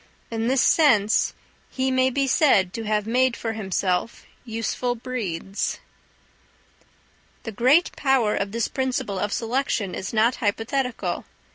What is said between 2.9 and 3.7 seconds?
made for